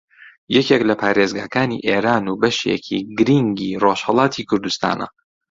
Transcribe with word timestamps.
یەکێک 0.55 0.81
لە 0.89 0.95
پارێزگاکانی 1.01 1.83
ئێران 1.87 2.23
و 2.27 2.39
بەشێکی 2.41 2.99
گرینگی 3.17 3.77
ڕۆژھەڵاتی 3.83 4.47
کوردستانە 4.49 5.07